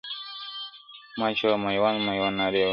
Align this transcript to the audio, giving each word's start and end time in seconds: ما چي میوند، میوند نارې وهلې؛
ما 1.19 1.27
چي 1.37 1.47
میوند، 1.63 1.97
میوند 2.07 2.35
نارې 2.39 2.61
وهلې؛ 2.63 2.69